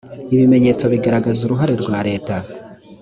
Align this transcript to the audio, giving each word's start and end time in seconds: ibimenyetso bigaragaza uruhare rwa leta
ibimenyetso 0.33 0.83
bigaragaza 0.93 1.39
uruhare 1.43 1.73
rwa 1.81 1.99
leta 2.07 2.35